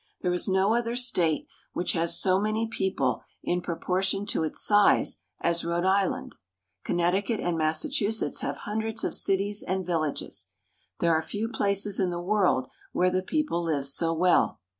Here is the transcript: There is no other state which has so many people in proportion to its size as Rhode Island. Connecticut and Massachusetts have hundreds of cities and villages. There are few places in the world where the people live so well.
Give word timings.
There 0.23 0.33
is 0.33 0.47
no 0.47 0.73
other 0.73 0.95
state 0.95 1.45
which 1.73 1.91
has 1.91 2.19
so 2.19 2.39
many 2.39 2.65
people 2.67 3.21
in 3.43 3.61
proportion 3.61 4.25
to 4.29 4.43
its 4.43 4.59
size 4.59 5.19
as 5.39 5.63
Rhode 5.63 5.85
Island. 5.85 6.33
Connecticut 6.83 7.39
and 7.39 7.55
Massachusetts 7.55 8.39
have 8.41 8.57
hundreds 8.65 9.03
of 9.03 9.13
cities 9.13 9.61
and 9.61 9.85
villages. 9.85 10.47
There 11.01 11.13
are 11.15 11.21
few 11.21 11.49
places 11.49 11.99
in 11.99 12.09
the 12.09 12.19
world 12.19 12.67
where 12.93 13.11
the 13.11 13.21
people 13.21 13.61
live 13.61 13.85
so 13.85 14.11
well. 14.11 14.59